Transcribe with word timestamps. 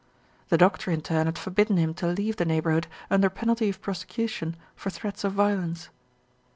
The 0.49 0.57
doctor 0.57 0.89
in 0.89 1.01
turn 1.01 1.27
had 1.27 1.37
forbidden 1.37 1.77
him 1.77 1.93
to 2.01 2.07
leave 2.07 2.37
the 2.37 2.43
neighbourhood 2.43 2.87
under 3.11 3.29
pen 3.29 3.49
alty 3.49 3.69
of 3.69 3.81
prosecution 3.83 4.55
for 4.75 4.89
threats 4.89 5.23
of 5.23 5.33
violence. 5.33 5.89